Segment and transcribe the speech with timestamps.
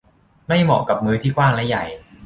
[0.47, 1.85] ไม่เหมาะกับมือที่กว้างและใหญ่